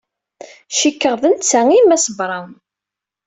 Cikkeɣ 0.77 1.15
d 1.21 1.23
netta 1.33 1.59
ay 1.71 1.81
Mass 1.85 2.07
Brown. 2.17 2.51